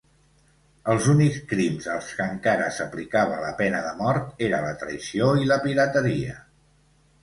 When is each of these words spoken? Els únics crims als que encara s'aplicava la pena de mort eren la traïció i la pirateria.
Els 0.93 1.09
únics 1.13 1.37
crims 1.51 1.91
als 1.97 2.09
que 2.21 2.27
encara 2.37 2.71
s'aplicava 2.79 3.39
la 3.45 3.55
pena 3.63 3.85
de 3.91 3.95
mort 4.03 4.45
eren 4.51 4.69
la 4.69 4.77
traïció 4.85 5.33
i 5.47 5.51
la 5.55 5.63
pirateria. 5.71 6.41